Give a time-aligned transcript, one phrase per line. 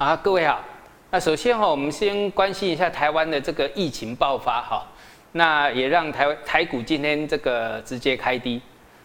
[0.00, 0.58] 啊，各位好。
[1.10, 4.82] 那首先哈，我们先关心一下台湾的这个疫情爆发哈。
[5.32, 8.62] 那也让台台股今天这个直接开低。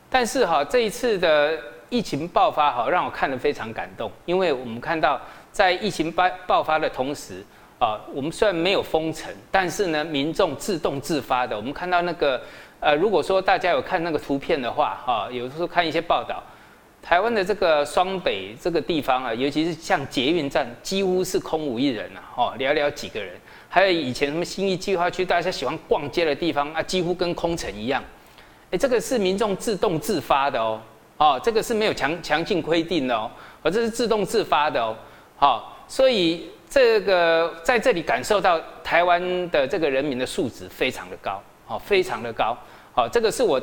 [0.09, 1.51] 但是哈，这一次的
[1.89, 5.19] 疫情爆发哈，让我看得非常感动，因为我们看到
[5.51, 7.43] 在疫情爆爆发的同时
[7.77, 12.41] 啊，我们虽然没有封城，但是呢，民众自动自发的，我们看到那个
[12.79, 16.41] 呃，如果说大家有看那个图片的话哈，有时候看一些报道。
[17.07, 23.35] 台湾的这个双北这个地方啊，尤其是像捷运站，几乎是空无一人啊，哦，寥寥几个人。
[23.69, 28.03] 还有以前什么新义计划区，大家喜欢逛街的地方啊，几乎跟空城一样。
[28.71, 30.81] 哎，这个是民众自动自发的哦，
[31.17, 33.29] 哦，这个是没有强强行规定的哦，
[33.61, 34.97] 哦，这是自动自发的哦，
[35.37, 42.57] 好，所以这个在这里感受到台湾的这个人民的素质非常的高，哦，非常的高，
[42.93, 43.61] 好，这个是我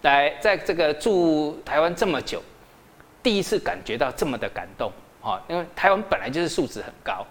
[0.00, 2.42] 来在这个住台湾这么久。
[3.22, 7.26] 第一次感觉到这么的感动，啊，因为台湾本来就是素质很高，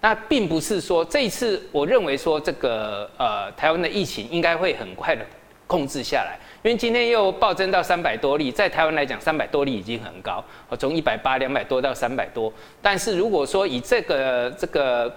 [0.00, 5.26] 那并不是说这一次我认为说这个呃台湾的疫情应该会很快的
[5.66, 10.42] 控制下来，因为今天又暴增到三百多例，在台湾来讲三百多例已经很高，
[10.78, 15.12] 从一百八两百多到三百多，但是如果说以这个这个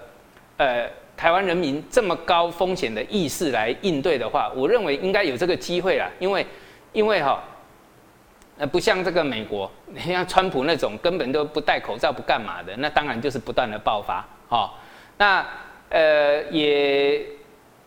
[0.58, 6.46] 呃台湾人民这么高风险的意识来应对的话，我认为应该有这个机会啦，因为
[6.92, 7.42] 因为哈。
[8.58, 14.74] 呃，不像这个美国，你 像川普那种根本都不戴口罩不干嘛的，那当然就是不断的爆发，哈。
[15.18, 15.46] 那
[15.90, 17.22] 呃也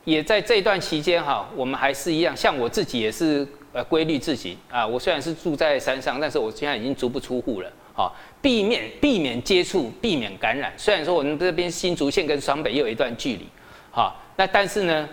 [0.04, 4.86] 也在这段期间哈，我们还是一样，像我自己也是呃规律自己啊。
[4.86, 10.70] 我虽然是住在山上，但是我现在已经足不出户了，哈，避免避免接触，避免感染。
[10.76, 13.48] 虽然说我们这边新竹县跟双北又有一段距离，
[13.90, 15.08] 哈，那但是呢。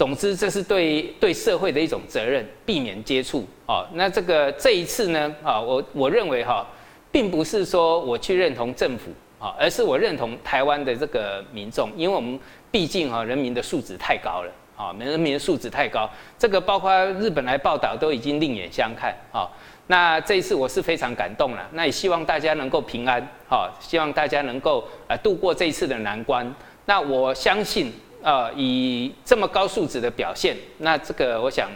[0.00, 3.86] 总之，这是对对社会的一种责任，避免接触啊。
[3.92, 6.66] 那这个这一次呢啊，我我认为哈，
[7.12, 12.40] 并不是说我去认同政府啊，而是我认同台湾的这个民众，因为我们
[12.70, 16.08] 毕竟哈人民的素质太高了啊，人民的素质太高。
[16.38, 16.90] 这个包括
[17.20, 19.46] 日本来报道都已经另眼相看啊。
[19.88, 26.50] 那这一次我是非常感动了，那也希望大家能够平安啊，希望大家能够呃度过这一次的难关。
[26.86, 27.92] 那我相信。
[28.22, 31.70] 呃，以这么高素质的表现，那这个我想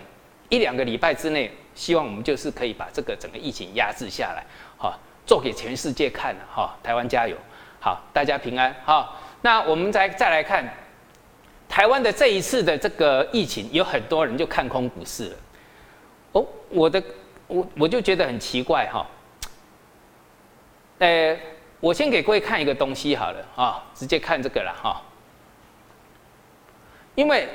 [0.51, 4.45] 一两个礼拜之内，希望我们就是可以把这个整个疫情压制下来，
[4.77, 7.35] 好，做给全世界看了，哈，台湾加油，
[7.81, 10.69] 好，大家平安，好，那我们再再来看
[11.67, 15.37] 台湾的这一次的这个疫情，有很多人就看空股市了，
[16.33, 17.03] 哦，我的
[17.47, 19.07] 我我就觉得很奇怪哈，
[20.99, 21.35] 呃，
[21.81, 25.01] 我先给各位看一个东西好了，啊，直接看这个了，哈。
[27.15, 27.49] 因为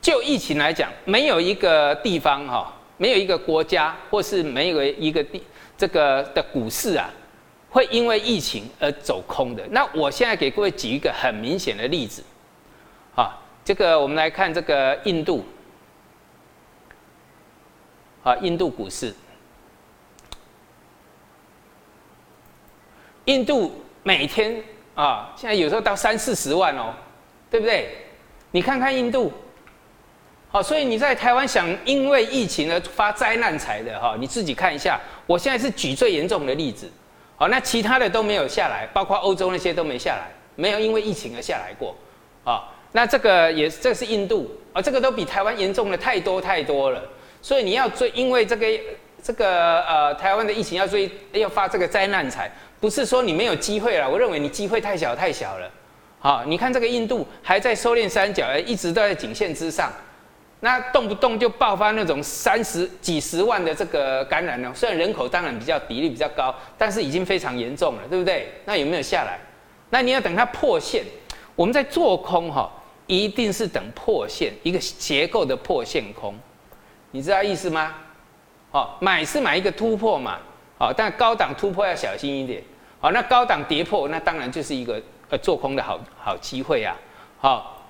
[0.00, 5.42] 就疫情来讲，没有一个地方哈，没有一个国家，或是没有一个地
[5.76, 7.10] 这个的股市啊，
[7.68, 9.66] 会因为疫情而走空的。
[9.70, 12.22] 那我现在给各位举一个很明显的例子，
[13.14, 15.44] 啊，这个我们来看这个印度，
[18.22, 19.14] 啊，印度股市，
[23.26, 24.62] 印度每天
[24.94, 26.94] 啊，现在有时候到三四十万哦，
[27.50, 28.05] 对不对？
[28.56, 29.30] 你看看印度，
[30.48, 34.98] 好，所以你在台湾想因为疫情而发灾难财的哈，你自己看一下。
[35.26, 36.90] 我现在是举最严重的例子，
[37.36, 41.94] 好，那其他的都没有下来，包括欧洲那些都没下来，没有因为疫情而下来过，
[42.44, 47.02] 啊，那这个也这是印度啊，这个都比台湾严重的太多太多了。
[47.42, 48.66] 所以你要追，因为这个
[49.22, 52.50] 这个呃台湾的疫情要追要发这个灾难财，
[52.80, 55.70] 不是说你没有机会了，我认为你机会太小太小了。
[56.18, 59.92] 好，你看这个印度还在收敛三角，一直都在颈线之上，
[60.60, 64.72] 那动不动就爆发那种三十几十万的这个感染呢？
[64.74, 68.48] 虽然人口当然比较比例比较高，但是已经非常严重了，对不对？
[68.64, 69.38] 那有没有下来？
[69.90, 71.04] 那你要等它破线。
[71.54, 72.68] 我们在做空哈，
[73.06, 76.34] 一定是等破线，一个结构的破线空，
[77.12, 77.94] 你知道意思吗？
[78.72, 80.38] 好，买是买一个突破嘛，
[80.76, 82.62] 好，但高档突破要小心一点。
[82.98, 85.00] 好，那高档跌破，那当然就是一个。
[85.28, 86.96] 呃，做空的好好机会啊，
[87.40, 87.84] 好，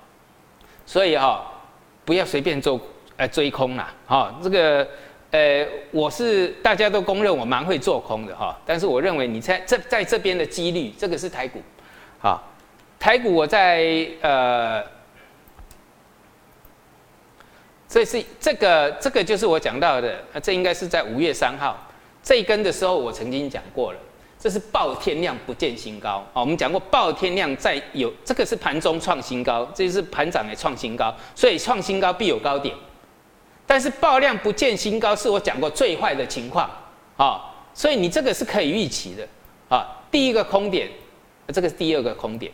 [0.87, 1.45] 所以哈，
[2.03, 2.81] 不要随便做
[3.15, 4.87] 呃追空啦，哈，这个
[5.29, 11.61] 呃，我是大家都公认我蛮会做空的哈，但是我认为你在这在这边的几率，这个是台股，
[12.19, 12.43] 好，
[12.99, 14.83] 台股我在呃，
[17.87, 21.77] 这是这个这个就是我讲到的，这应该是在五月三号
[22.23, 23.99] 这一根的时候，我曾经讲过了。
[24.39, 26.41] 这是爆天量不见新高啊！
[26.41, 32.75] 我们讲过爆天量在有这个是盘中创新高，这是盘涨的创新高，所以创新高必有高点。
[33.65, 36.69] 但是爆量不见新高是我讲过最坏的情况
[37.17, 37.53] 啊！
[37.73, 39.27] 所以你这个是可以预期的
[39.69, 40.03] 啊！
[40.11, 40.89] 第一个空点
[41.47, 42.51] 这个是第二个空点，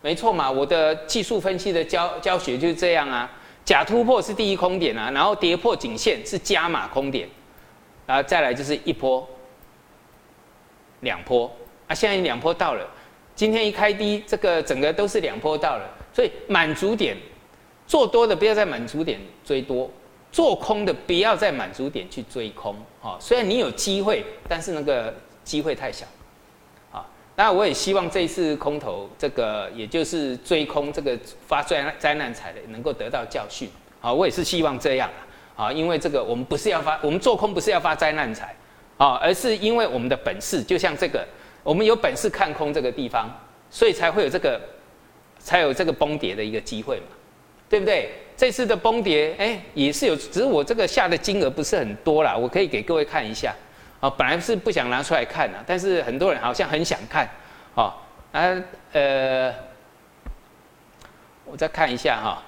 [0.00, 3.30] 没错嘛，我的技术分析的教教学就是这样啊。
[3.64, 7.28] 假突破是第一空点啊，然后跌破颈线是加码空点，
[8.06, 9.24] 然后再来就是一波、
[11.02, 11.48] 两波
[11.86, 12.84] 啊，现在两波到了，
[13.36, 17.16] 今天一开低，这个整个都是两波到了，所以满足点
[17.86, 19.90] 做多的不要在满足点追多，
[20.32, 23.16] 做空的不要在满足点去追空啊。
[23.20, 25.14] 虽然你有机会，但是那个
[25.44, 26.06] 机会太小
[26.90, 27.06] 啊。
[27.36, 33.68] 那我也希望这一次空头这个，也就是追空这个发灾难灾难财的，能够得到教训。
[34.00, 35.08] 啊，我也是希望这样
[35.56, 38.54] 啊，啊，因为这个我们不是要发，我们做空不是要发灾难财，
[38.96, 41.26] 啊，而是因为我们的本事，就像这个，
[41.62, 43.30] 我们有本事看空这个地方，
[43.70, 44.60] 所以才会有这个，
[45.38, 47.06] 才有这个崩跌的一个机会嘛，
[47.68, 48.10] 对不对？
[48.36, 53.54] 这次的崩跌，哎，也是有，只是我这个下的金额不是很多啦，我可以给各位看一下。
[54.00, 57.28] 啊，本来是不想拿出来看的，但是很多人好像很想看，
[57.76, 57.94] 哦，
[58.32, 58.62] 啊，
[58.92, 59.54] 呃，
[61.44, 62.42] 我再看一下哈，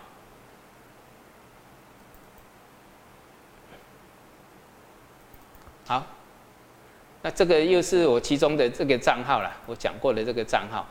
[7.25, 10.87] 那这个又是我其中的这个账号了，我讲过的这个账号。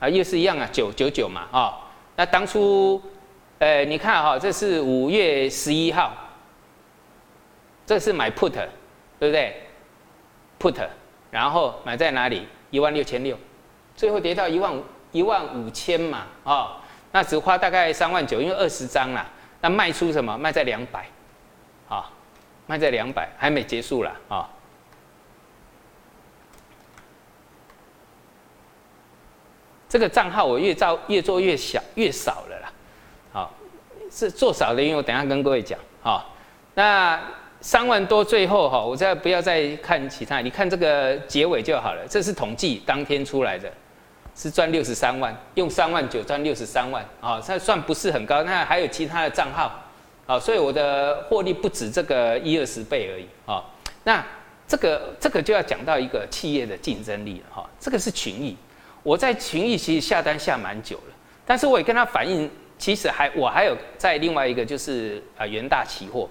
[0.00, 1.78] 啊，又是一样啊，九九九嘛，啊，
[2.16, 3.00] 那当初，
[3.60, 6.12] 呃，你看哈，这是五月十一号，
[7.86, 8.50] 这是买 put，
[9.20, 9.62] 对不对
[10.58, 10.88] ？put，
[11.30, 12.48] 然后买在哪里？
[12.70, 13.38] 一万六千六，
[13.94, 14.82] 最后跌到一万
[15.12, 16.82] 一万五千嘛，啊，
[17.12, 19.26] 那只花大概三万九，因为二十张啦，
[19.60, 20.36] 那卖出什么？
[20.36, 21.06] 卖在两百，
[21.88, 22.10] 啊，
[22.66, 24.48] 卖在两百，还没结束了，啊。
[29.88, 32.70] 这个账号我越造越做越小越少了啦，
[33.32, 33.54] 好，
[34.10, 36.30] 是做少的，因为我等下跟各位讲，好，
[36.74, 37.18] 那
[37.62, 43.72] 三万多最后哈，我再不要再看其他，你看这个结尾就好了，这是统计当天出来的，
[44.40, 49.82] 是赚六十三万，用三万九赚六十三万，啊，这算不是很高，那还有其他的账号，
[50.26, 53.64] 啊，所以我的获利不止这个一二十倍而已，啊，
[54.04, 54.24] 那
[54.68, 58.56] 这个这个就要讲到一个企业的竞争力了，哈，这个是群益。
[59.02, 61.14] 我在群益其实下单下蛮久了，
[61.44, 62.48] 但是我也跟他反映，
[62.78, 66.30] 其实还我还有在另外一个就是啊元大期货。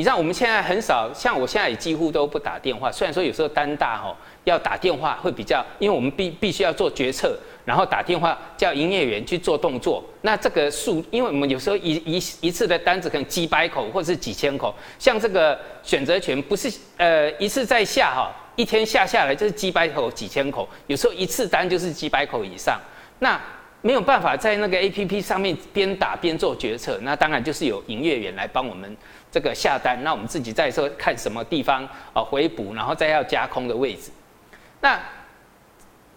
[0.00, 10.02] 你知道我们现在很少，像我现在也几乎都不打电话，虽然说有时候单大哈要打电话会比较，因为我们必必须要做决策，然后打电话叫营业员去做动作。
[10.22, 18.34] 那这个数，因为我们有时候一一一次的单子可能几百口或者是几千口，像这个选择权不是呃一次在下哈。
[18.56, 22.80] 一天下下来就是几百口、几千口，有时候一次单就是几百口以上。
[23.18, 23.38] 那
[23.82, 28.94] 没有办法在那个 A P P 上面边打边做决策，那当然就是有营业员来帮我们
[29.30, 30.02] 这个下单。
[30.02, 34.10] 那我们自己再说看什么地方啊回补，然后再要加空的位置。
[34.80, 34.98] 那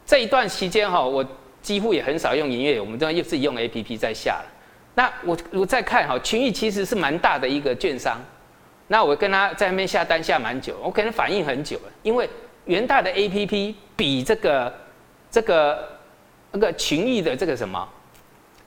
[0.06, 1.25] 这一段期间哈，我
[1.62, 4.45] 几乎也很少用营业，我们都又自己用 A P P 在下了。
[4.95, 8.19] 那我我再看哈，群益其实是蛮大的一个券商。
[8.88, 12.30] 那我跟他在那边下单下蛮久，我可能反应很久了，因为
[12.66, 14.74] 元大的 A P P 比这个
[15.31, 15.98] 这个
[16.51, 17.88] 那个群益的这个什么，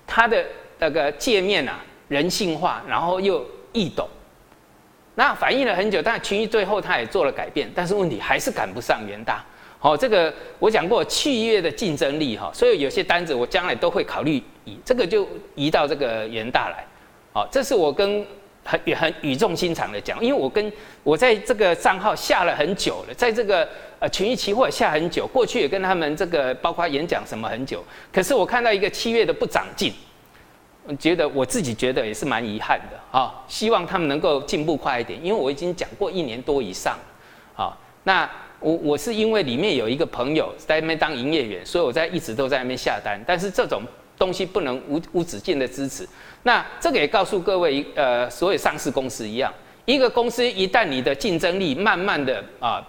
[0.07, 0.45] 它的
[0.79, 4.09] 那个界面啊人性化，然后又易懂，
[5.17, 9.45] 那反应了很久，但群益最后他也做了改变，但是问题还是赶不上元大。
[9.81, 16.87] 好，这个我讲过企业的竞争力哈，所以有些单子我将来都会考虑移，这个就移到这个元大来。
[17.33, 18.25] 好，这是我跟。
[18.69, 20.73] 很也很语重心长的讲，因为我跟
[21.05, 23.69] 我在这个账号下了很久了，在这个
[24.01, 29.93] 呃群益期货下很久，过去也跟他们这个包括演讲什么很久，可是我看到一个七月的不长进，
[30.99, 36.97] 觉得我自己觉得也是蛮遗憾的啊，希望他们能够进步快一点，因为我已经讲过一年多以上，
[37.57, 38.29] 啊，那
[38.61, 43.83] 我我是因为里面有一个朋友在那边当营业员，所以我在一直都在那边下单，但是这种
[44.19, 46.09] 东西不能无无止境的支持。
[46.43, 49.53] 那这个也告诉各位，呃，所有上市公司一样，
[49.85, 52.87] 一个公司一旦你的竞争力慢慢的啊，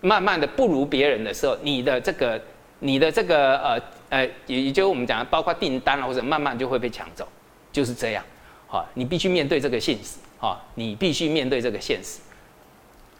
[0.00, 2.40] 慢慢的不如别人的时候，你的这个，
[2.78, 7.26] 你的这个呃呃，也也就我们讲，包括订单啊或者慢慢就会被抢走，
[7.70, 8.24] 就是这样，
[8.66, 12.20] 好，你必须面对这个现实，好，你必须面对这个现实。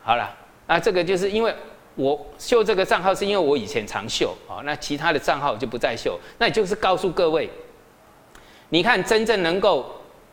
[0.02, 0.34] 好了，
[0.66, 1.54] 那这个就是因为
[1.94, 7.50] 我秀这个账号是因为我以前常秀，啊，那其他的账号就不再秀，那也就是告诉各位。
[8.70, 9.90] 你看，真正能够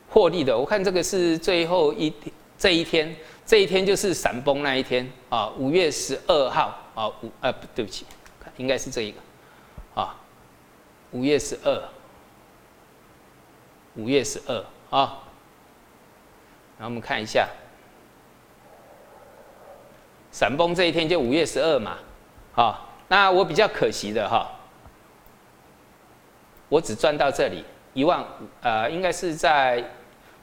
[0.10, 2.14] 获利的，我看这个是最后一
[2.58, 3.14] 这一天，
[3.46, 8.06] 这一天就是闪崩那一天啊，五月十二号啊，五呃对不起，
[8.58, 9.18] 应该是这一个，
[11.16, 11.82] 五月十二，
[13.96, 15.24] 五月十二啊，
[16.78, 17.48] 然后我们看一下，
[20.30, 22.00] 闪崩这一天就五月十二嘛，
[22.52, 24.52] 好，那我比较可惜的哈，
[26.68, 28.26] 我只赚到这里一万五，
[28.62, 29.82] 呃，应该是在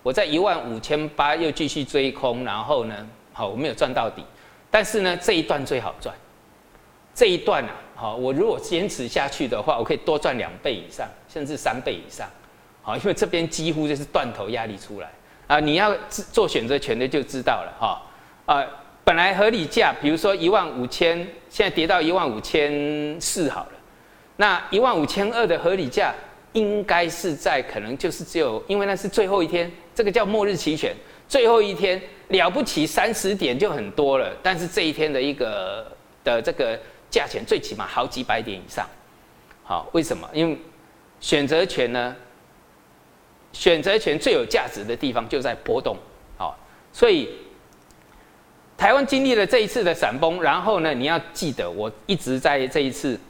[0.02, 4.24] 我在一万五千八又继续追空，然后呢，好，我没有赚到底，
[4.70, 6.16] 但是呢，这一段最好赚，
[7.14, 12.28] 这一段啊，好，我如果坚持下去的话，我可以多赚两倍以上，甚至三倍以上，
[12.82, 15.08] 好，因为这边几乎就是断头压力出来。
[15.46, 18.02] 啊，你要做选择权的就知道了哈。
[18.44, 18.66] 啊，
[19.04, 21.16] 本来合理价，比如说一万五千，
[21.48, 23.72] 现在跌到一万五千四好了。
[24.34, 26.12] 那一万五千二的合理价，
[26.54, 30.92] 应该是在可能就是只有，因为那是最后一天，这个叫末日期权，
[31.28, 34.28] 最后一天了不起三十点就很多了。
[34.42, 35.86] 但是这一天的一个
[36.24, 36.76] 的这个
[37.12, 38.84] 价钱，最起码好几百点以上。
[39.62, 40.28] 好，为什么？
[40.32, 40.58] 因为
[41.20, 42.16] 选择权呢？
[43.52, 45.94] 选择权最有价值的地方就在波动，
[46.38, 46.58] 好，
[46.90, 47.28] 所以
[48.78, 53.20] 台湾经历了这一次的闪崩，然后呢，你要记得，我一直在这一次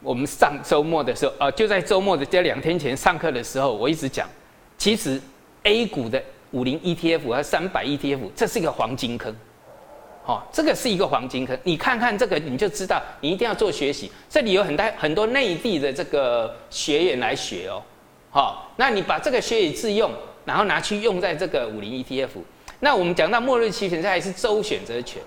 [0.00, 4.28] 我们上周末的时候，呃，就在周末的这两天前上课的时候，我一直讲，
[4.78, 5.20] 其实
[5.64, 9.34] A 股的五零 ETF 和三百 ETF 这是一个黄金坑，
[10.26, 17.80] 好，这个是一个黄金坑，你看看这个你就知道，你一定要做学习，这里有很大很多内地的这个学员来学哦。
[18.28, 20.10] 好，那你把这个学以致用，
[20.44, 22.30] 然后拿去用在这个五零 ETF。
[22.80, 25.22] 那我们讲到末日期权，这还是周选择权。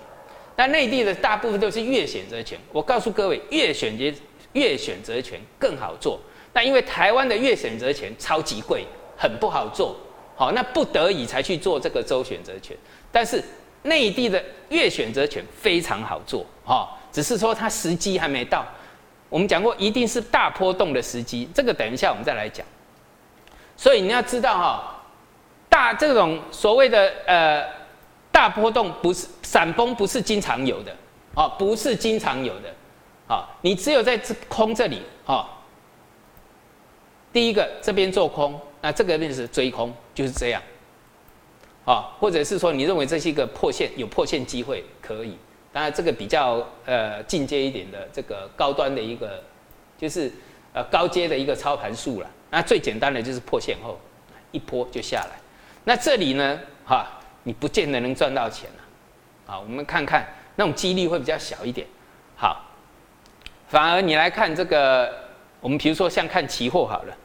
[0.54, 2.58] 那内地的大部分都是月选择权。
[2.70, 4.04] 我告诉各位，月选择
[4.52, 6.20] 月选择权更好做。
[6.52, 8.84] 那因为台湾的月选择权超级贵，
[9.16, 9.96] 很不好做。
[10.36, 12.76] 好，那不得已才去做这个周选择权。
[13.10, 13.42] 但是
[13.82, 18.64] 内地的月选择权非常好做，哈，只是说它时机还没到。
[19.28, 21.48] 我们讲过，一定是大波动的时机。
[21.54, 22.66] 这个等一下我们再来讲。
[23.76, 25.02] 所以你要知道哈，
[25.68, 27.64] 大这种所谓的呃
[28.30, 30.94] 大波动不是闪崩，不是经常有的，
[31.34, 32.74] 啊，不是经常有的，
[33.26, 35.48] 啊，你只有在这空这里啊，
[37.32, 40.60] 第一个这边做空，那这个便是追空，就是这样，
[41.84, 45.36] 啊，或者是说你认为这是一个破线，有破线机会可以，
[45.72, 49.42] 当然这个比较呃进阶一点的这个高端的一个，
[49.98, 50.30] 就是
[50.72, 52.30] 呃高阶的一个操盘术了。
[52.50, 53.98] 那最简单的就是破线后，
[54.52, 55.40] 一波就下来。
[55.84, 57.06] 那这里呢，哈，
[57.44, 58.82] 你不见得能赚到钱了。
[59.46, 61.86] 好，我们看看那种几率会比较小一点。
[62.36, 62.64] 好，
[63.68, 65.10] 反而你来看这个，
[65.60, 67.16] 我们比如说像看期货好了。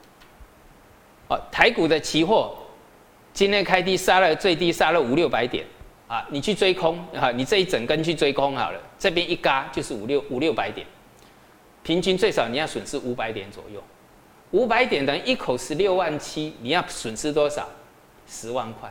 [1.27, 2.55] 哦，台股的期货
[3.36, 5.65] 今天开低杀了最低杀了五六百点
[6.08, 10.88] 啊，你去追空啊，你这一整根去追空好了，这边一嘎就是五六五六百点，
[11.84, 13.84] 平均最少你要损失五百点左右。
[14.51, 17.68] 五百点等于一口十六万七，你要损失多少？
[18.25, 18.89] 十万块。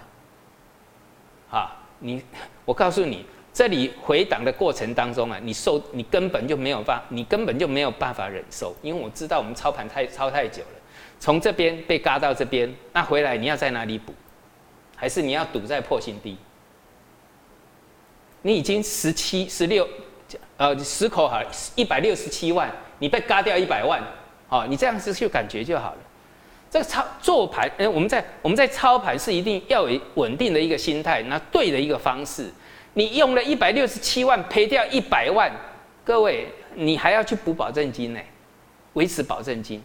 [1.51, 2.23] 啊，你，
[2.67, 10.81] 我告诉你，这里回档的过程当中啊，你受你根本就没有办，你根本就没有办法忍受，因为我知道我们操盘太操太久了，
[11.19, 14.13] 从这边被嘎到这边，那回来你要在哪里补？
[14.97, 16.37] 还是你要赌在破新低？
[18.43, 19.89] 你已经十七、十六，
[20.57, 21.43] 呃，十口好，
[21.75, 24.03] 一百六十七万，你被嘎掉一百万。
[24.51, 25.99] 哦，你这样子去感觉就好了。
[26.71, 32.53] 这个操做盘，哎，我们在我们在操盘是一定要有稳定的一个心态，那对的一个方式。
[32.93, 35.51] 你用了一百六十七万赔掉一百万，
[36.05, 38.21] 各位，你还要去补保证金呢，
[38.93, 39.83] 维持保证金。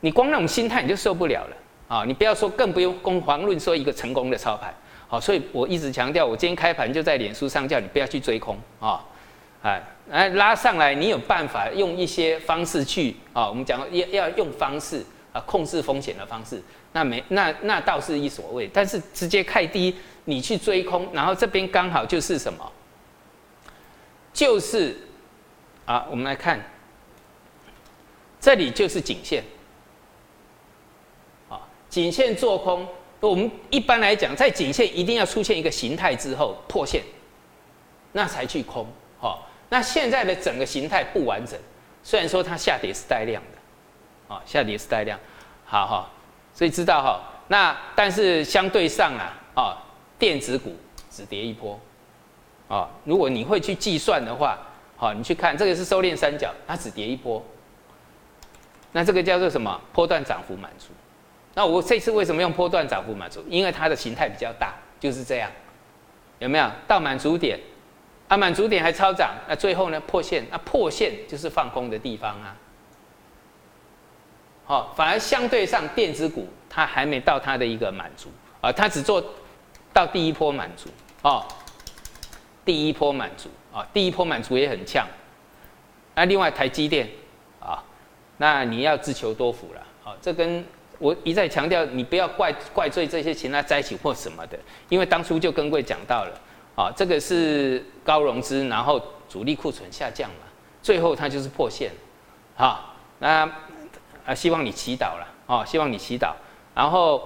[0.00, 1.56] 你光那种心态你就受不了了
[1.88, 2.04] 啊！
[2.04, 4.74] 你不要说，更不用攻遑论说一个成功的操盘。
[5.08, 9.04] 好，所以我一直强调，我今天开盘就在脸书上叫你不要去追空啊。
[9.62, 13.48] 哎，来拉上来，你有办法用一些方式去啊？
[13.48, 16.62] 我们讲要要用方式啊，控制风险的方式，
[16.92, 18.68] 那没那那倒是一所谓。
[18.72, 22.72] 但是直接开低，你去追空，然后这边刚好就是什么？
[24.32, 24.96] 就是
[25.84, 26.60] 啊，我们来看，
[28.40, 29.42] 这里就是颈线，
[31.96, 32.86] 颈线做空。
[33.20, 37.02] 我们一般来讲，在颈线一定要出现一个形态之后破线，
[38.12, 38.86] 那才去空，
[39.18, 39.48] 好。
[39.70, 41.58] 那现在的整个形态不完整，
[42.02, 45.18] 虽然说它下跌是带量的，啊，下跌是带量，
[45.64, 46.10] 好哈，
[46.52, 49.82] 所以知道哈，那但是相对上啊，啊，
[50.18, 50.76] 电子股
[51.10, 51.80] 只跌一波，
[52.68, 54.58] 啊，如果你会去计算的话，
[54.98, 57.42] 好，你去看这个是收敛三角，它只跌一波，
[58.92, 59.80] 那这个叫做什么？
[59.94, 60.88] 波段涨幅满足。
[61.56, 63.42] 那我这次为什么用波段涨幅满足？
[63.48, 65.50] 因为它的形态比较大，就是这样，
[66.38, 67.58] 有没有到满足点？
[68.28, 72.54] 啊，满足点还超涨，那最后呢破线，那破线就是放空的地方啊。
[74.66, 78.28] 好，反而相对上电子股它还没到它的一个满足
[78.60, 79.24] 啊，它只做
[79.94, 80.90] 到第一波满足
[81.22, 81.42] 哦，
[82.66, 85.06] 第一波满足啊，第一波满足也很呛。
[86.14, 87.08] 那另外台积电
[87.60, 87.82] 啊，
[88.36, 90.62] 那你要自求多福了啊，这跟
[90.98, 96.32] 我一再强调，你不要怪怪罪这些其他灾情或什么的，因为当初就跟贵讲到了
[96.74, 100.46] 啊，这个是高融资，然后主力库存下降嘛，
[100.80, 101.90] 最后它就是破线，
[102.56, 103.46] 啊，那
[104.24, 106.32] 啊希望你祈祷了哦，希望你祈祷，
[106.74, 107.22] 然后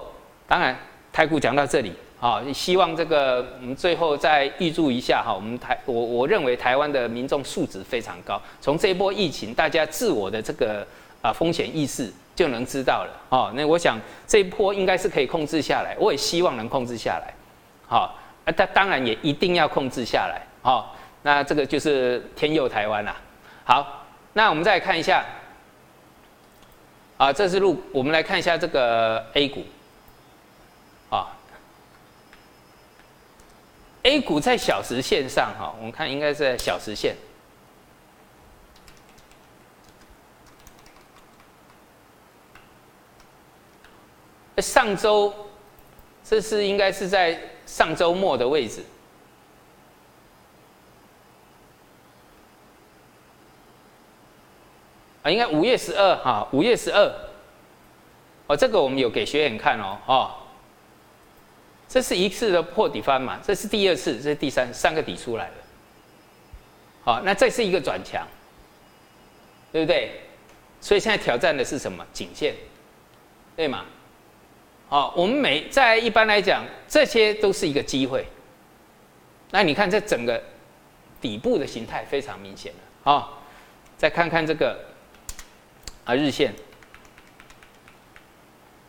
[0.48, 0.76] 当然
[1.12, 10.84] 太股讲到这里啊，希望这个我们最后再预祝一下哈，我们台我我认为台湾的民众素质非常高，从这一波疫情，大家自我的这个
[11.22, 12.12] 啊风险意识。
[12.40, 13.52] 就能知道了哦。
[13.54, 17.34] 那我想这一波应该是可以控制下来，我也希望能控制下来。
[17.86, 20.40] 好，啊，它当然也一定要控制下来。
[20.62, 23.14] 好，那这个就是天佑台湾啦。
[23.64, 25.22] 好，那我们再看一下，
[27.18, 29.62] 啊，这是路，我们来看一下这个 A 股。
[31.10, 31.36] 啊
[34.04, 37.14] ，A 股在小时线上哈，我们看应该是在小时线。
[44.60, 45.32] 上周，
[46.24, 48.84] 这是应该是在上周末的位置
[55.22, 57.14] 啊，应该五月十二哈，五月十二，
[58.46, 60.30] 哦，这个我们有给学员看哦，哦，
[61.88, 65.54] 这是一次的破底翻嘛，这是第二次，这是第三三个底出来了，
[67.04, 68.26] 好，那这是一个转强，
[69.70, 70.22] 对不对？
[70.80, 72.06] 所以现在挑战的是什么？
[72.10, 72.54] 颈线，
[73.54, 73.84] 对吗？
[74.90, 78.26] 好，我们每在一般来讲，这些都是一个机会。
[79.52, 80.42] 那你看这整个
[81.20, 83.30] 底部的形态非常明显了啊！
[83.96, 84.76] 再看看这个
[86.04, 86.52] 啊日线，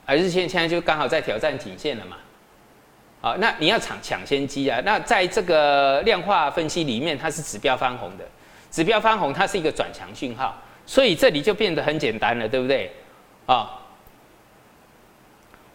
[0.07, 2.17] 啊日线现在就刚好在挑战颈线了嘛。
[3.21, 4.81] 好，那你要抢抢先机啊！
[4.83, 8.25] 那在这个量化分析里面，它是指标翻红的，
[8.71, 12.91] 指标翻红它是一个转强讯号，所以这里就变得很简单了，对不对？
[13.45, 13.77] 啊。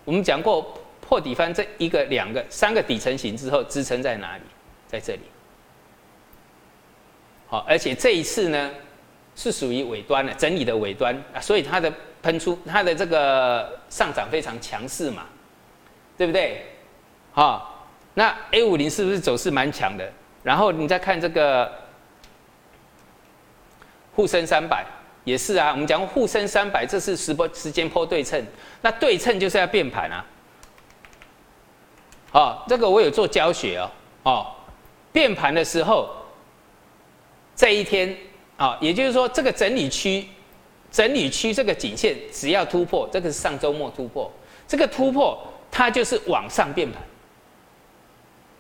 [0.06, 4.42] 我们讲过破底翻这一个、两个、三个底成型之后，支撑在哪里？
[4.86, 5.20] 在这里。
[7.48, 8.70] 好，而且这一次呢，
[9.34, 11.92] 是属于尾端的整理的尾端啊，所以它的
[12.22, 15.26] 喷出、它的这个上涨非常强势嘛，
[16.16, 16.64] 对不对？
[17.32, 20.10] 好，那 A 五零是不是走势蛮强的？
[20.44, 21.70] 然后你再看这个
[24.14, 24.86] 沪深三百。
[25.26, 28.40] 也是啊，我们讲沪深三百，这是时波时间波对称，
[28.80, 30.24] 那对称就是要变盘啊。
[32.30, 33.90] 哦，这个我有做教学哦，
[34.22, 34.46] 哦，
[35.10, 36.08] 变盘的时候，
[37.56, 38.16] 这一天
[38.56, 40.28] 啊，也就是说这个整理区，
[40.92, 44.32] 整理区这个颈线只要突破，这个是上周末突破，
[44.68, 45.36] 这个突破
[45.72, 47.02] 它就是往上变盘。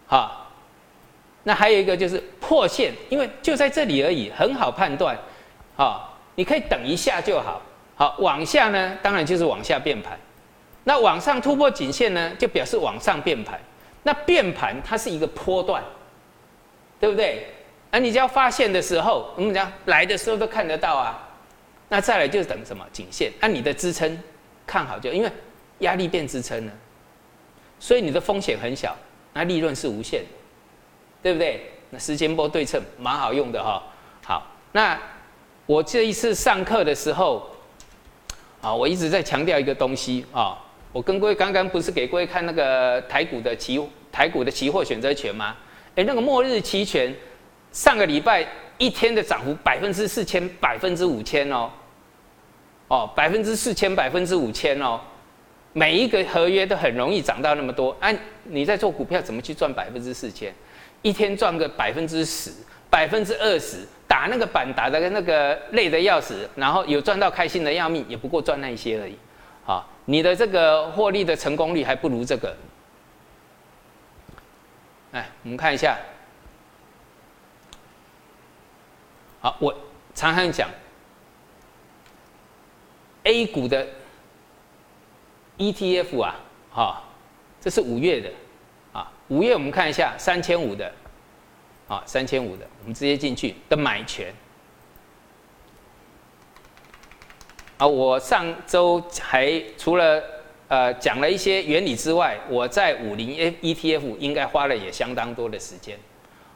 [0.08, 0.50] 好，
[1.44, 5.16] 那还有一个就是破线，因为就在这里而已，很好判断，
[5.76, 6.12] 啊。
[6.36, 7.60] 你可以等一下就好，
[7.96, 10.16] 好往下呢，当然就是往下变盘，
[10.84, 13.58] 那往上突破颈线呢，就表示往上变盘。
[14.02, 15.82] 那变盘它是一个波段，
[17.00, 17.48] 对不对？
[17.90, 21.26] 而你只要发现的时候，我们讲来的时候都看得到啊。
[21.88, 23.32] 那再来就是等什么颈线？
[23.40, 24.22] 按你的支撑
[24.66, 25.30] 看好就，因为
[25.78, 26.72] 压力变支撑了，
[27.80, 28.94] 所以你的风险很小，
[29.32, 30.22] 那利润是无限，
[31.22, 31.72] 对不对？
[31.88, 33.82] 那时间波对称蛮好用的哈。
[34.22, 35.00] 好，那。
[35.66, 37.44] 我这一次上课的时候，
[38.60, 40.56] 啊，我一直在强调一个东西啊。
[40.92, 43.78] 我跟各位刚刚不是给各位看那个台股的期
[44.12, 45.56] 台股的期货选择权吗？
[45.96, 47.12] 哎，那个末日期权，
[47.72, 48.46] 上个礼拜
[48.78, 51.68] 一天的涨幅百分之四千，百分之五千哦，
[52.86, 55.00] 哦，百分之四千，百分之五千哦，
[55.72, 57.94] 每一个合约都很容易涨到那么多。
[57.98, 60.54] 哎，你在做股票怎么去赚百分之四千？
[61.02, 62.52] 一天赚个百分之十，
[62.88, 63.78] 百分之二十。
[64.08, 69.18] 打那个板打的那个累的要死，然后有赚到开心的要命，也不过赚那一些而已。
[69.64, 72.56] 好，你的这个获利的成功率还不如这个。
[75.12, 75.98] 哎，我们看一下。
[79.40, 79.74] 好，我
[80.14, 80.68] 常常讲
[83.24, 83.86] ，A 股的
[85.58, 86.34] ETF 啊，
[86.70, 87.02] 哈，
[87.60, 88.30] 这是五月的，
[88.92, 90.92] 啊，五月我们看一下三千五的。
[91.88, 94.34] 啊，三千五的，我们直接进去的买权。
[97.78, 100.22] 啊，我上周还除了
[100.68, 105.98] 呃讲了一些原理之外，我在五零 E T F 应该花了也相当多的时间，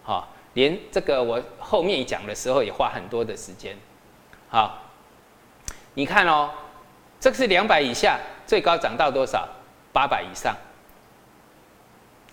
[0.03, 3.77] 好，连这个我后面讲的时候也花很多的时间。
[4.49, 4.83] 好，
[5.95, 6.51] 你看哦，
[7.21, 9.49] 这个是两百以下，最高涨到多少？
[9.93, 10.57] 八百以上。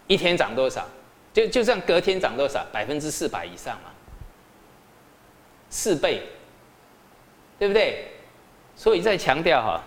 [0.07, 0.85] 一天涨多少？
[1.37, 2.65] 就就算隔天涨多少？
[2.71, 3.91] 百分之四百以上嘛，
[5.69, 6.23] 四倍，
[7.59, 8.05] 对不对？
[8.75, 9.83] 所以再强调哈，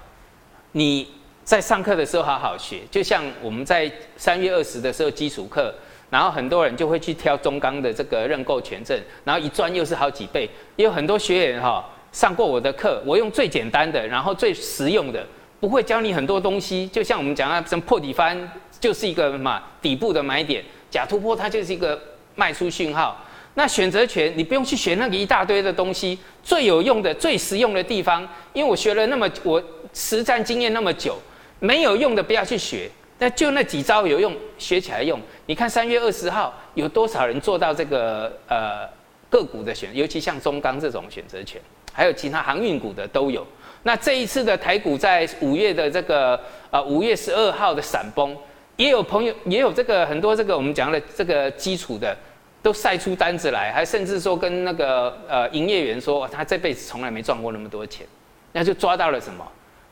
[0.70, 5.74] 你在上课的时候好好学，就像我们在三月二十的时候基础课，
[6.08, 10.48] 然后很多人就会去挑中钢的这个认购权证，然后一赚又是好几倍。
[10.76, 15.26] 也有很多学员哈上过我的课，我用最简单的，然后最实用的，
[15.58, 16.86] 不会教你很多东西。
[16.86, 22.00] 就像我们讲啊，什么破底翻就是一个嘛底部的买点，假突破它就是一个
[22.34, 23.24] 卖出讯号。
[23.54, 31.18] 那选择权，你不用去学那个一大堆的东西，最有用的、最实用的地方，因为我学了那么我实战经验那么久，
[31.58, 35.20] 没有用的不要去学，那就那几招有用，学起来用。
[35.46, 38.88] 你看三月二十号有多少人做到这个呃
[39.28, 41.60] 个股的选，尤其像中钢这种选择权，
[41.92, 43.44] 还有其他航运股的都有。
[43.82, 48.36] 那这一次的台股在五月的这个呃五月十二号的闪崩，
[48.80, 52.16] 也有朋友也有这个很多这个我们讲的这个基础的。
[52.62, 58.06] 都晒出单子来，还甚至说跟那个呃营业员说，他这辈子从来没赚过那么多钱，
[58.52, 59.42] 那就抓到了什么？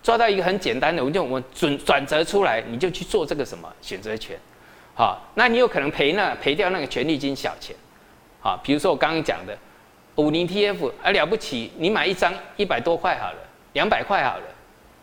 [0.02, 4.38] 抓到一个很简单的，我就我转转折出来，你就去做这个什么选择权，
[4.94, 7.74] 好，那你有可能赔那赔掉那个权利金小钱，
[8.38, 9.56] 好，比如说我刚刚讲的
[10.16, 13.38] 五零 TF 啊了不起，你买一张一百多块好了，
[13.72, 14.44] 两百块好了，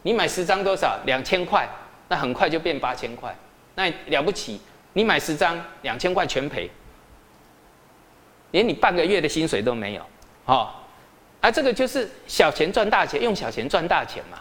[0.03, 0.99] 你买十张多少？
[1.07, 1.67] 两千块，
[2.09, 3.35] 那很快就变八千块，
[3.75, 4.59] 那了不起，
[4.93, 6.69] 你买十张两千块全赔。
[8.51, 10.01] 连你半个月的薪水都没有，
[10.45, 10.69] 哦，
[11.41, 14.39] 啊，这个就是小钱赚大钱，用小钱赚大钱嘛。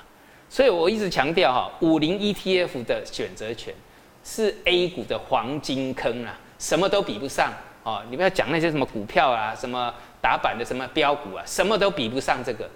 [0.49, 3.75] 所以我一直强调哈，五零 ETF 的选择权
[4.23, 8.01] 是 A 股的黄金坑啊，什么都比不上哦。
[8.09, 12.71] 你不要讲那些什么股票啊，什么打板的什么标股啊，什么都比不上这个。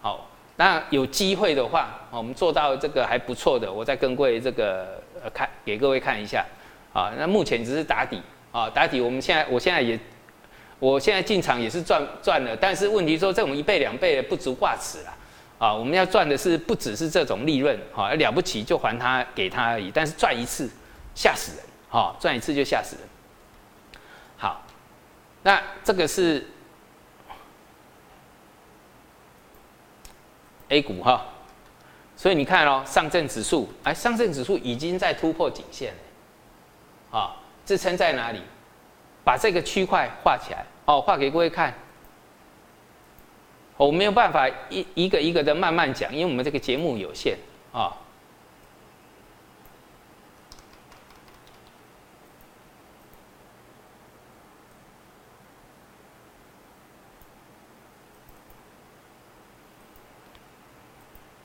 [0.00, 6.46] 好，那有机会的话，我们做到这个还不错的，我再跟各位这个呃看给各位看一下
[6.92, 7.12] 啊。
[7.18, 9.00] 那目前只是打底啊，打底。
[9.00, 9.98] 我们现在我现在也。
[10.80, 15.16] 我现在进场也是赚赚了，但是问题说这种一倍两倍的不足挂齿了，
[15.56, 20.68] 啊，我们要赚的是不只是这种利润，哈，了不起就还他给他而已，但是赚一次
[21.14, 23.04] 吓死人，哈，赚一次就吓死人。
[24.36, 24.62] 好，
[25.42, 26.46] 那这个是
[30.68, 31.24] A 股哈，
[32.24, 38.40] 所以你看哦，上证指数，哎，上证指数已经在突破颈线了，啊，支撑在哪里？
[39.22, 40.64] 把这个区块画起来。
[40.86, 41.74] 哦，画给各位看。
[43.76, 47.36] 我没有办法一一个一个的慢慢讲，因为我们这个节目有限
[47.74, 47.94] 啊。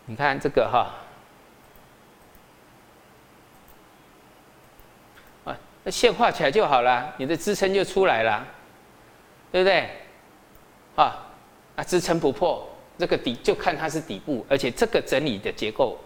[0.10, 0.90] 你看这个哈，
[5.46, 8.44] 啊，那线画起来就好了，你的支撑就出来了。
[9.52, 9.90] 对不对？
[10.96, 11.26] 啊，
[11.76, 12.68] 啊，支撑不破，
[12.98, 15.98] 这个底就看它是底部，而且这个整理的结构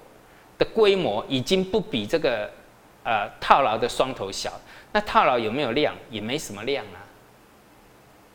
[0.57, 2.49] 的规模已经不比这个
[3.03, 4.51] 呃套牢的双头小。
[4.91, 5.93] 那套牢有没有量？
[6.09, 6.99] 也没什么量啊。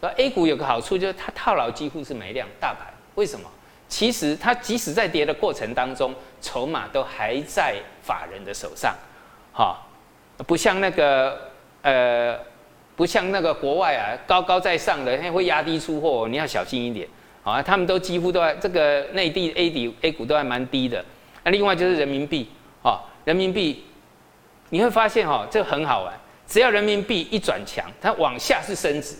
[0.00, 3.50] 而 A 股有个好处就是它套牢几乎是没量，大盘为什么？
[3.88, 8.94] 其实它即使在跌的过程当中，筹码都还在法人的手上，
[9.52, 9.78] 哈，
[10.46, 11.50] 不像那个
[11.82, 12.38] 呃。
[12.98, 17.06] 不像那个国外啊，高高在上的，会压低出货，你要小心一点。
[17.44, 21.04] 啊，他们都几乎都在这个内地 A 底 A 股都还蛮低的。
[21.44, 22.50] 那另外就是人民币，
[22.82, 23.84] 啊，人民币
[24.70, 26.12] 你会发现哈，这很好玩。
[26.44, 29.14] 只要人民币一转强，它往下是升值，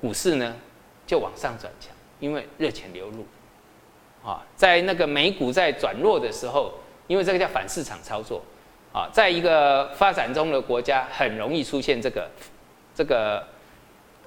[0.00, 0.56] 股市呢
[1.06, 3.26] 就往上转强，因为热钱流入。
[4.24, 6.72] 啊，在那个美股在转弱的时候，
[7.06, 8.42] 因为这个叫反市场操作。
[8.92, 12.30] 啊，在一个发展中的国家，很容易出现这个。
[12.96, 13.44] 这个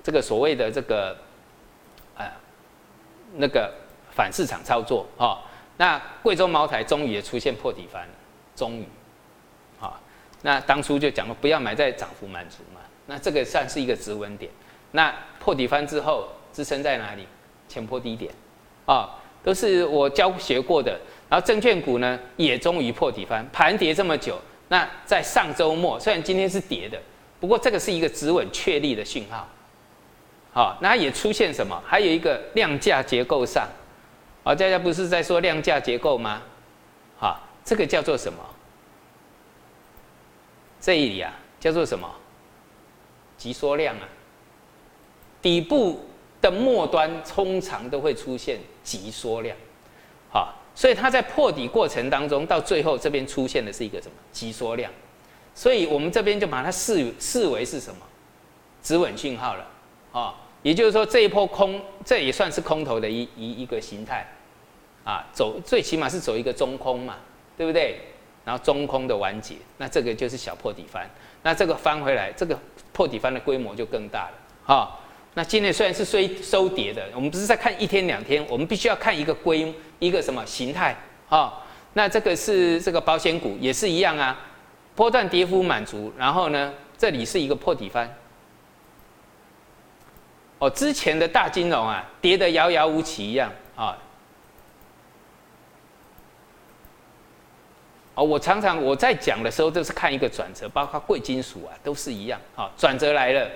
[0.03, 1.15] 这个所谓的这个
[2.17, 2.29] 呃
[3.35, 3.73] 那个
[4.11, 5.39] 反市场操作啊，
[5.77, 8.13] 那贵州茅台终于也出现破底翻了，
[8.57, 8.85] 终于
[9.79, 9.97] 啊，
[10.41, 14.51] 那当初就讲了不要买在涨幅满足嘛，那这个算是一个止稳点。
[14.91, 17.25] 那破底翻之后支撑在哪里？
[17.69, 18.33] 前破低点
[18.85, 19.15] 啊，
[19.47, 20.99] 都是我教学过的。
[21.29, 27.01] 然后证券股呢也终于破底翻，盘跌这么久，那在上周末虽然今天是跌的。
[27.39, 29.47] 不过这个是一个止稳确立的讯号，
[30.51, 31.81] 好，那也出现什么？
[31.85, 33.65] 还有一个量价结构上，
[34.43, 36.41] 啊，大家不是在说量价结构吗？
[37.17, 38.39] 好，这个叫做什么？
[40.81, 42.09] 这里啊，叫做什么？
[43.37, 44.03] 急缩量啊，
[45.41, 46.05] 底部
[46.41, 49.53] 的末端通常都会出现急缩量，
[50.31, 54.13] 好，所以它在破底过程当中，到最后这边出现的是一个什么？
[54.31, 54.89] 急缩量。
[55.53, 57.99] 所以我们这边就把它视视为是什么
[58.81, 59.67] 止稳讯号了，
[60.13, 64.25] 啊，也就是说这一波空，这也算是空头的一一一个形态，
[65.03, 67.17] 啊，走最起码是走一个中空嘛，
[67.57, 67.99] 对不对？
[68.45, 71.09] 然后中空的完结，那这个就是小破底翻，
[71.43, 72.57] 那这个翻回来，这个
[72.93, 74.33] 破底翻的规模就更大了，
[74.65, 74.97] 哈。
[75.37, 80.97] 那今天虽然是收收跌的，我们不是在看一天两天，我们必须要看一个规一个什么形态
[81.29, 81.63] 啊？
[81.93, 84.35] 那这个是这个保险股也是一样啊，
[84.95, 88.11] 波段跌幅满足，然后呢，这里是一个破底翻。
[90.57, 93.95] 哦，之前的大金融啊，跌得遥遥无期一样啊。
[98.15, 103.47] 哦，我常常我在讲的时候都是看一个转折，包括贵金属啊，都是一样啊，转折来了。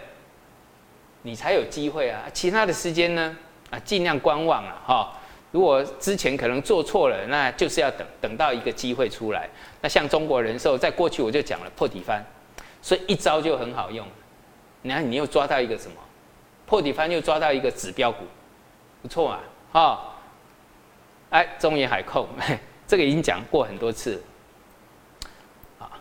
[1.23, 2.23] 你才有机会啊！
[2.33, 3.37] 其他的时间呢？
[3.69, 4.81] 啊，尽量观望啊！
[4.85, 5.13] 哈，
[5.51, 9.47] 如果之前可能做错了，那就是要等等到一个机会出来。
[9.81, 12.25] 那像中国人寿，在过去我就讲了破底翻，
[12.81, 14.05] 所以一招就很好用。
[14.81, 15.97] 你看，你又抓到一个什么？
[16.65, 18.25] 破底翻又抓到一个指标股，
[19.01, 19.39] 不错啊！
[19.71, 20.01] 哈，
[21.29, 22.27] 哎，中远海控，
[22.87, 24.21] 这个已经讲过很多次。
[25.77, 25.91] 啊，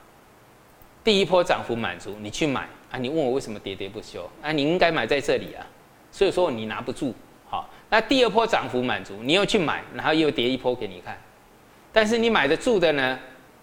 [1.05, 2.67] 第一波涨幅满足，你去买。
[2.91, 4.29] 啊，你问我为什么喋喋不休？
[4.43, 5.65] 啊，你应该买在这里啊，
[6.11, 7.15] 所以说你拿不住，
[7.49, 11.17] 好，那第二波涨幅满足，你又去买，然后又跌一波给你看，
[11.93, 13.19] 但是你买得住的呢？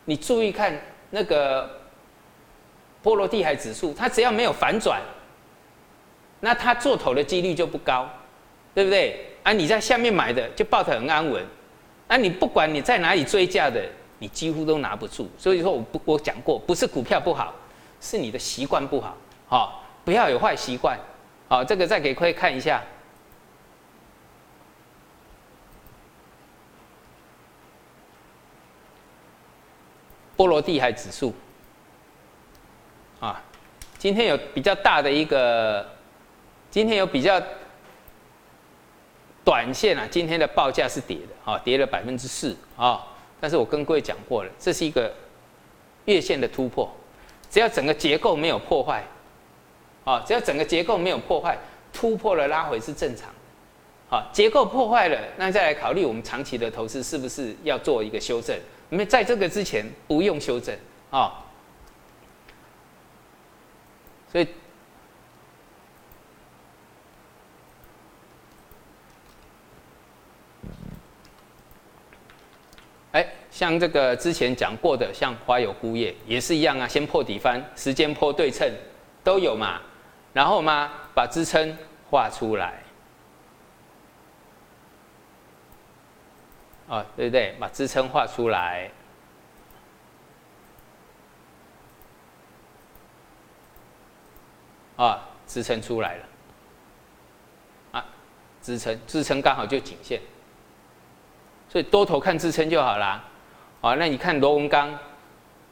[0.05, 0.73] 你注意看
[1.09, 1.69] 那个
[3.03, 5.01] 波罗的海指数，它只要没有反转，
[6.39, 8.09] 那它做头的几率就不高，
[8.73, 9.25] 对不对？
[9.43, 11.45] 啊，你在下面买的就抱得很安稳，
[12.07, 13.83] 啊，你不管你在哪里追价的，
[14.19, 15.29] 你几乎都拿不住。
[15.37, 17.53] 所以说我不我讲过，不是股票不好。
[17.99, 20.99] 是你的习惯不好，好，不要有坏习惯，
[21.49, 22.81] 好，这个再给各位看一下，
[30.35, 31.33] 波罗的海指数，
[33.19, 33.41] 啊，
[33.97, 35.85] 今天有比较大的一个，
[36.69, 37.41] 今天有比较
[39.43, 43.03] 短线啊，今天的报价是跌的，啊，跌了百分之四，啊，
[43.39, 45.13] 但是我跟各位讲过了，这是一个
[46.05, 46.95] 月线的突破。
[47.49, 49.03] 只要整个结构没有破坏，
[50.03, 51.57] 啊，只要整个结构没有破坏，
[51.93, 53.29] 突破了拉回是正常。
[54.09, 58.57] 好，结构破坏了，那再来考虑我们长期的投资是不是要做一个修正？
[58.89, 60.77] 因为在这个之前不用修正
[61.09, 61.43] 啊。
[64.31, 64.47] 所以，
[73.11, 73.27] 哎。
[73.57, 78.71] 像这个之前讲过的，像花有枯叶也是一样啊，先破底翻，时间破对称
[79.23, 79.81] 都有嘛，
[80.31, 81.75] 然后嘛把支撑
[82.07, 82.83] 画出来，
[86.87, 87.55] 啊，对不对？
[87.59, 88.91] 把支撑画出来，
[94.97, 96.25] 啊，支撑出来了，
[97.93, 98.05] 啊，
[98.61, 100.21] 支撑支撑刚好就颈线，
[101.67, 103.23] 所以多头看支撑就好啦。
[103.87, 104.91] 啊，那你看螺纹钢，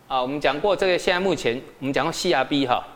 [0.07, 2.87] 啊，我们讲过这个，现在目前我们讲过 CRB 哈，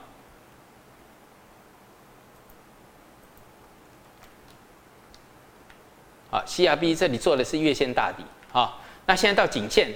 [6.32, 9.90] 啊，CRB 这里做的是月线大底，啊，那现在到颈线，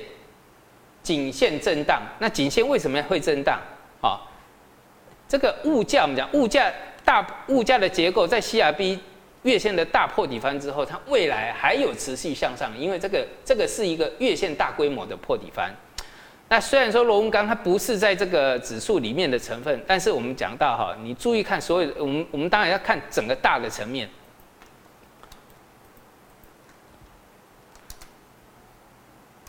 [1.01, 3.57] 颈线震荡，那颈线为什么会震荡？
[4.01, 4.19] 啊，
[5.29, 6.69] 这个物价我们讲物价
[7.05, 8.99] 大物价的结构在 CRB。
[9.43, 15.73] 月线的大破底翻之后，它未来还有持续向上，因为这个这个是一个月线大规模的破底翻。
[16.49, 24.09] 那虽然说螺纹钢它不是在这个指数里面的成分，但是我们讲到哈，你注意看所有，我们我们当然要看整个大的层面。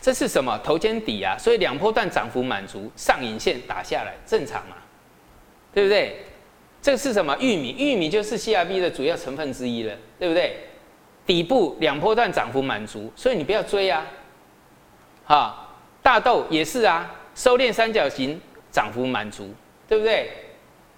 [0.01, 1.35] 这是什么头肩底啊？
[1.37, 4.75] 所以两波段涨幅满足，上影线打下来正常嘛，
[5.73, 6.23] 对不对？
[6.85, 7.35] 这是什么？
[7.39, 10.55] 玉米，玉米就是 CRB 的主要成分之一了，对不对？
[11.25, 14.05] 底部两波段涨幅满足，所以你不要追啊。
[15.25, 15.67] 哈，
[16.03, 18.39] 大豆也是啊，收敛三角形
[18.71, 19.51] 涨幅满足，
[19.87, 20.29] 对不对？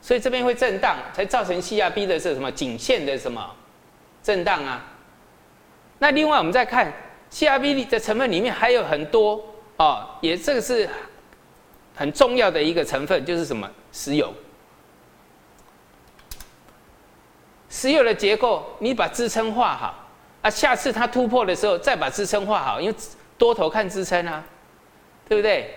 [0.02, 3.50] 所以这边会震荡，才造成 CRB 的是什么颈线的什么
[4.22, 4.86] 震荡啊？
[6.00, 6.92] 那另外我们再看
[7.32, 9.42] CRB 的成分里面还有很多
[9.78, 10.90] 啊，也这个是
[11.96, 14.34] 很重要的一个成分，就是什么石油。
[17.70, 19.94] 石油的结构，你把支撑画好
[20.42, 22.96] 啊，下次它突破的时候再把支撑画好，因为
[23.38, 24.44] 多头看支撑啊，
[25.28, 25.74] 对不对？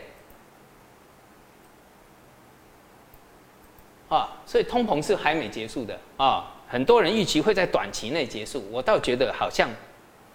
[4.09, 9.69] 啊，所以通膨是还没结束的啊，很多人预期会在短期内结束，我倒觉得好像，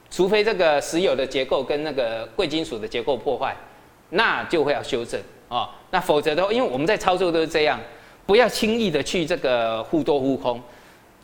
[0.09, 3.55] 除非这个石油的结构跟那个贵金属的结构破坏，
[4.09, 5.69] 那就会要修正哦。
[5.91, 7.79] 那否则的话，因为我们在操作都是这样，
[8.25, 10.61] 不要轻易的去这个互多互空。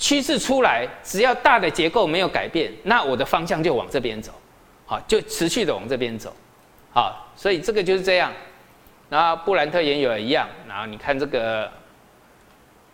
[0.01, 4.31] 趋势出来，只要大的结构没有改变，那我的方向就往这边走，
[4.87, 6.35] 好，就持续的往这边走，
[6.91, 8.33] 好，所以这个就是这样。
[9.11, 11.69] 然后布兰特原油也一样，然后你看这个，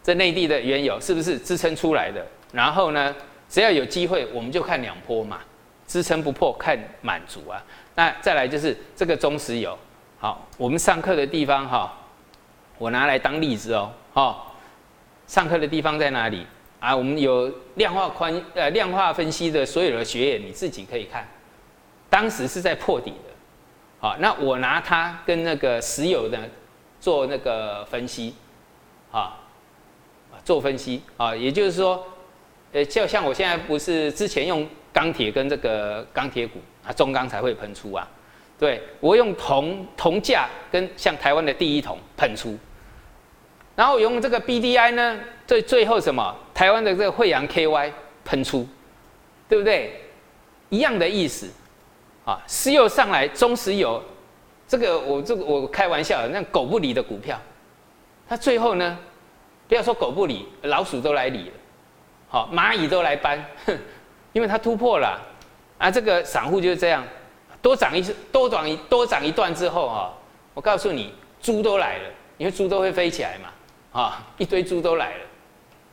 [0.03, 2.25] 这内地的原油是不是支撑出来的？
[2.51, 3.15] 然后呢，
[3.47, 5.39] 只要有机会，我们就看两波嘛，
[5.87, 7.63] 支撑不破看满足啊。
[7.95, 9.79] 那再来就是这个中石油，
[10.19, 11.97] 好，我们上课的地方哈，
[12.77, 14.53] 我拿来当例子哦，好，
[15.25, 16.45] 上课的地方在哪里？
[16.79, 21.27] 啊，我们有量化宽呃量化分析的所有的学员，你自己可以看，
[22.09, 23.33] 当时是在破底的，
[23.99, 26.37] 好，那我拿它跟那个石油的
[26.99, 28.35] 做那个分析，
[29.11, 29.39] 啊，
[30.45, 31.01] 做分析。
[31.17, 32.05] 啊，也就是说，
[32.71, 38.07] 呃，就像我现在不是之前用钢铁跟这个钢铁股啊，中钢才会喷出啊，
[38.59, 42.55] 对我用铜铜价跟像台湾的第一铜喷出。
[43.77, 46.35] 然后用这个 BDI 呢，最最后什么？
[46.51, 47.91] 台湾的这个惠阳 KY
[48.25, 48.67] 喷出，
[49.47, 50.01] 对不对？
[50.69, 51.47] 一样的意思，
[52.25, 54.03] 啊，石油上来，中石油，
[54.67, 57.39] 这个我这个我开玩笑，那狗不理的股票，
[58.27, 58.97] 它最后呢，
[59.67, 61.53] 不要说狗不理，老鼠都来理了，
[62.29, 63.45] 好，蚂蚁都来搬，
[64.33, 65.21] 因为它突破了，
[65.77, 67.03] 啊，这个散户就是这样，
[67.61, 70.11] 多涨一次，多涨一多涨一段之后啊，
[70.55, 72.09] 我告诉你，猪都来了，
[72.39, 73.49] 因为猪都会飞起来嘛。
[73.91, 75.23] 啊，一堆猪都来了，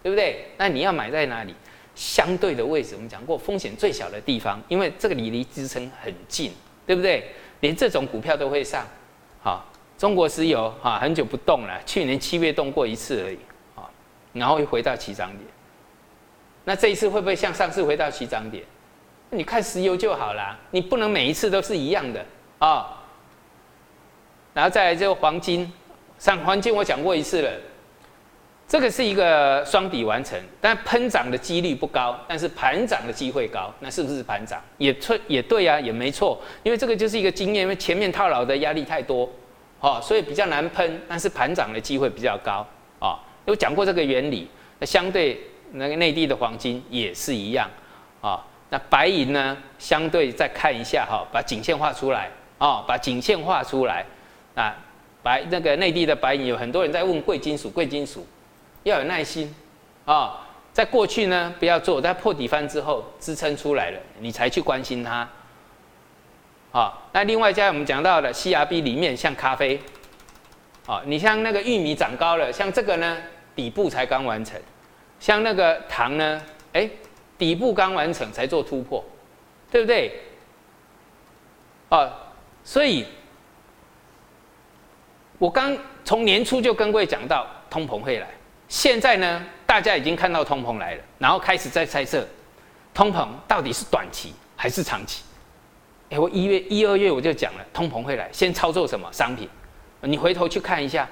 [0.03, 0.47] 对不对？
[0.57, 1.55] 那你要买在哪里？
[1.95, 6.53] 相对的位置，我们讲过风险最小的地方，因为这个离离支撑很近，
[6.85, 7.31] 对不对？
[7.61, 8.85] 连这种股票都会上。
[9.41, 9.65] 好，
[9.97, 13.39] 中国石油啊，很久不动了，去年七月动过一次而已，
[13.77, 13.89] 啊，
[14.33, 15.43] 然后又回到起涨点。
[16.65, 18.65] 那这一次会不会像上次回到起涨点？
[19.31, 22.27] 你看石油就好了，你不能每一次都是一样的
[22.59, 23.05] 啊。
[24.53, 25.73] 然后再来就黄金，
[26.19, 27.51] 上黄金我讲过一次了。
[28.67, 33.73] 这个是一个双底完成，但喷涨的几率不高，但是盘涨的机会高。
[33.81, 34.61] 那是不是盘涨？
[34.79, 36.41] 也错，也对啊，也没错。
[36.63, 39.31] 因为这个就是一个经验，因为前面套牢的压力太多，
[39.81, 42.67] 哦，所以比较难喷，但是盘涨的机会比较高
[42.99, 43.21] 啊。
[43.45, 44.49] 有讲过这个原理。
[44.79, 45.41] 那相对
[45.73, 47.71] 那个内地的黄金也是一样
[48.21, 48.43] 啊。
[48.71, 49.57] 那白银呢？
[49.79, 54.05] 相对再看一下哈，把颈线画出来啊，把颈线画出来
[54.55, 54.75] 啊。
[55.23, 58.27] 白那个内地的白银有很多人在问贵金属，贵金属。
[58.85, 59.53] 要有耐心，
[60.05, 65.29] 啊，在过去呢，不要做，在破底翻之后支撑出来了，你才去关心它，
[66.73, 69.81] 啊，那另外在我们讲到的 CRB 里面像咖啡，
[70.87, 73.17] 啊，你像那个玉米长高了，像这个呢，
[73.57, 74.61] 底部才刚完成，
[75.19, 76.43] 像那个糖呢，
[76.73, 76.89] 哎，
[77.39, 79.05] 底部刚完成才做突破，
[79.71, 80.13] 对不对？
[81.89, 82.11] 啊，
[82.65, 83.07] 所以，
[85.39, 88.29] 我刚从年初就跟各位讲到通膨会来。
[88.75, 92.27] 现在呢，大家已经看到通膨来了，然后开始在猜测，
[92.93, 95.23] 通膨到底是短期还是长期？
[96.11, 99.49] 哎，我一月一二月我就讲了，通膨会来，先操作什么商品？
[100.01, 101.09] 你回头去看一下，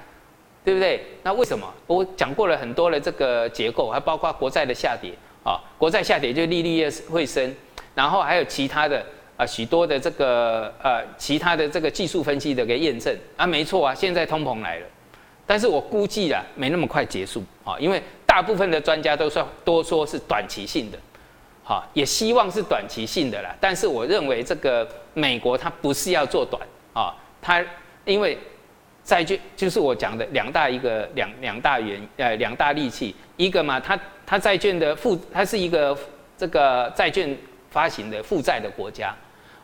[0.65, 1.07] 对不对？
[1.23, 1.73] 那为什么？
[1.87, 5.13] 我讲过了很多的这个结构，还包括国债的下跌
[5.45, 7.55] 啊，国债下跌就利率会升，
[7.95, 14.87] 然后还有其他的啊许多的这个呃其他的这个技术分析的给验证啊，没错啊，现在通膨来了。
[15.47, 20.99] 但是我估计啊，没那么快结束啊，因为大部分的专家都说多说是短期性的，
[21.63, 23.55] 好，也希望是短期性的啦。
[23.61, 26.63] 但是我认为这个美国它不是要做短
[26.95, 27.63] 啊，它
[28.05, 28.39] 因为
[29.05, 35.97] 债券就是我讲的两大一个两两大原呃两大利器，一个嘛，它它债券的负它是一个
[36.39, 37.37] 这个债券
[37.69, 39.15] 发行的负债的国家，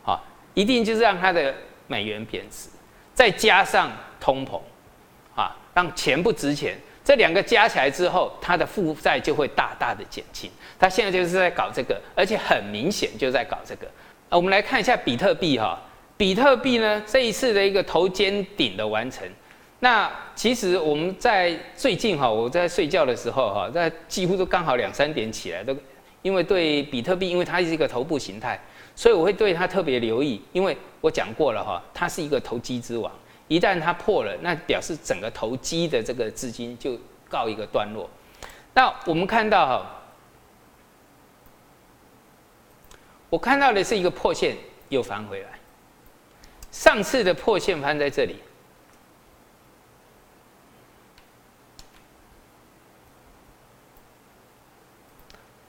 [0.03, 0.23] 好，
[0.55, 1.55] 一定就是让它的
[1.87, 2.69] 美元贬值，
[3.15, 4.61] 再加上通膨。
[5.79, 10.51] 让钱不值钱，这两个加起来之后，它的负债就会大大的减轻。
[10.77, 13.87] 他现在就是在搞这个，而且很明显就在搞这个。
[14.29, 15.79] 啊，我们来看一下比特币哈，
[16.17, 19.25] 比特币呢这一次的一个头肩顶的完成。
[19.79, 25.77] 那其实我们在最近哈，我在睡觉的时候哈，在几乎都刚好两三点起来，都
[26.23, 28.59] 因为对比特币，因为它是一个头部形态，
[28.97, 33.13] 所以我会对它特别留意，因为我讲过了哈，它是一个投机之王。
[33.49, 38.09] 一旦它破了，那表示整个投机的这个资金就告一个段落。
[38.75, 40.03] 那我们看到哈，
[43.31, 44.57] 我看到的是一个破线
[44.91, 45.59] 又翻回来。
[46.71, 48.37] 上次的破线翻在这里，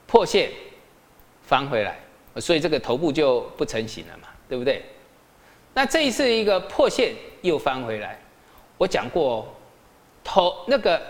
[0.06, 0.52] 破线
[1.42, 1.98] 翻回来，
[2.36, 4.84] 所以这个头部就不成型了嘛，对不对？
[5.74, 8.18] 那这一次一个破线又翻回来，
[8.76, 9.46] 我讲过，
[10.24, 11.00] 头那个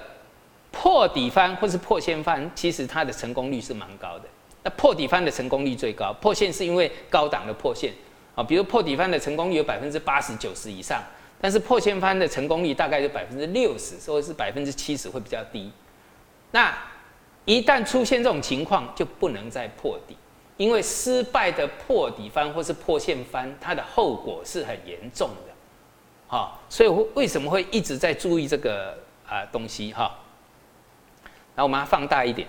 [0.71, 4.25] 破底翻或是破线翻，其实它的成功率是蛮高的。
[4.63, 7.93] 那破底翻的成功率最高，破线是因为高档的破线
[8.35, 11.03] 啊，比如破底翻的成功率有百分之八十九十以上，
[11.41, 15.73] 但是破线翻的成功率大概是百分之六十，或者是百分之七十会比较低。
[16.51, 16.77] 那
[17.47, 20.15] 一旦出现这种情况，就不能再破底，
[20.61, 25.55] 因为失败的破底翻或是破线翻，它的后果是很严重的，
[26.27, 30.15] 好，所以为什么会一直在注意这个啊东西哈？
[31.55, 32.47] 然后我们放大一点，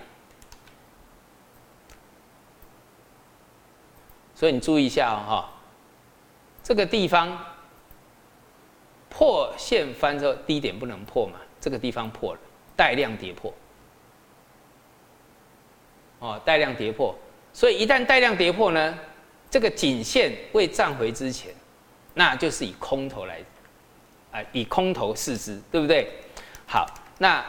[4.34, 5.50] 所以你注意一下哈，
[6.62, 7.34] 这个地方
[9.08, 12.40] 破线翻之后低点不能破嘛，这个地方破了，
[12.76, 13.50] 带量跌破。
[16.18, 17.16] 哦，带量跌破，
[17.54, 18.98] 所以一旦带量跌破呢，
[19.50, 21.54] 这个颈线未站回之前，
[22.14, 23.40] 那就是以空头来，
[24.30, 26.08] 啊，以空头试之，对不对？
[26.66, 26.86] 好，
[27.18, 27.44] 那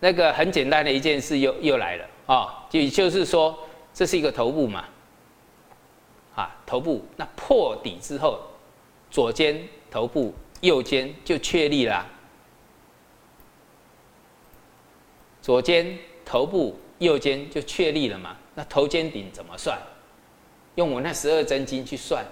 [0.00, 3.58] 那个很简单的一件事又又来了啊，就就是说
[3.94, 4.84] 这是一个头部嘛，
[6.34, 8.38] 啊，头部那破底之后，
[9.10, 12.06] 左肩头部右肩就确立了，
[15.40, 16.78] 左肩头部。
[17.00, 18.36] 右肩就确立了嘛？
[18.60, 19.78] 那头肩顶怎么算？
[20.74, 22.22] 用我那十二真经去算，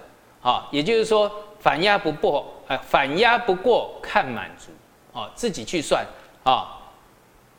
[0.41, 4.69] 好，也就是说反压不破，呃，反压不过看满足，
[5.11, 6.05] 哦，自己去算，
[6.43, 6.79] 啊，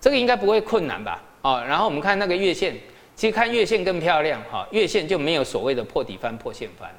[0.01, 1.21] 这个应该不会困难吧？
[1.43, 2.77] 哦，然后我们看那个月线，
[3.17, 6.99] 其实看月线更漂亮，哈，月线就没有所谓的破底翻、破线翻了。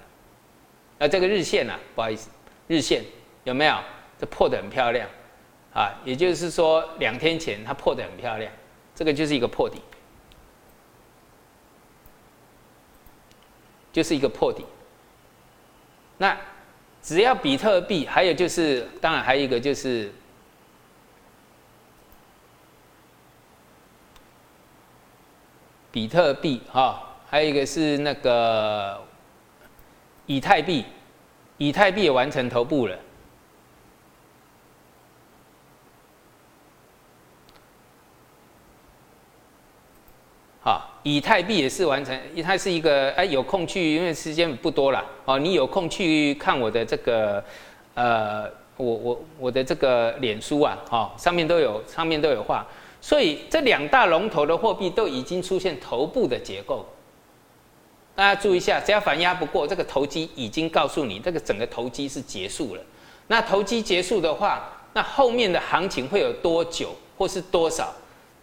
[0.97, 2.29] 那这个日线啊，不好意思，
[2.67, 3.01] 日线
[3.45, 3.77] 有没有？
[4.19, 5.07] 这破的很漂亮，
[5.73, 8.51] 啊，也就是说两天前它破的很漂亮，
[8.93, 9.81] 这个就是一个破底。
[13.91, 14.65] 就是一个破底。
[16.17, 16.37] 那
[17.01, 20.11] 只要比特币，还有就是，当然还有一个就是
[25.91, 29.03] 比特币哈，还有一个是那个
[30.27, 30.85] 以太币，
[31.57, 32.97] 以太币也完成头部了。
[41.03, 45.39] 以太币也是完成，它是一个哎，有空去，因为时间不多了哦。
[45.39, 47.43] 你有空去看我的这个，
[47.95, 48.43] 呃，
[48.77, 52.65] 我我我的这个脸书啊，哦，上面都有上面都有画。
[53.01, 56.85] 所以这两大龙头的货币都已经出现头部的结构。
[58.13, 62.81] 大家注意一下，只要反压不过，这个投机已经告诉你，这个整个投机是结束了。
[63.27, 67.91] 那投机结束的话，那后面的行情会有多久，或是多少？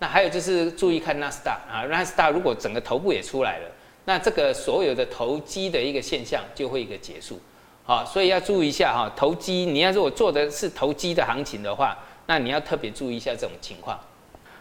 [0.00, 3.64] 那还有就是注意看纳斯达啊，纳斯达如果整个头部也出来了，
[4.04, 7.40] 那这个所有的投机的一个现象就会一个结束，
[7.84, 13.98] 好，所以要注意一下哈，投机你要如果做的是投机的行情的话，那你要特别注意一下这种情况。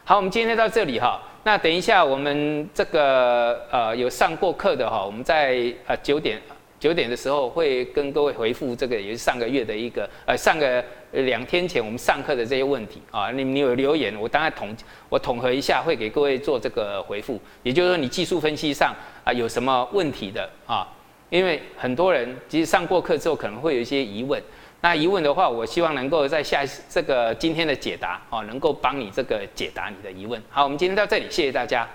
[0.03, 6.41] 好，我们今天到这里哈，那等一下我们这个呃有上过课的哈，我们在呃九点。
[6.79, 14.75] 九点的时候会跟各位回复这个，也是上个月的一个，呃，上个两天前我们上课的这些问题啊，你你有留言，我当然统
[15.09, 17.39] 我统合一下，会给各位做这个回复。
[17.63, 18.93] 也就是说，你技术分析上
[19.23, 20.87] 啊有什么问题的啊？
[21.29, 24.41] 因为很多人其实上过课之后可能会有一些疑问，
[24.81, 30.41] 那疑问的话，我希望能够在下这个今天的解答啊，能够帮你这个解答你的疑问。
[30.49, 31.87] 好，我们今天到这里，谢谢大家。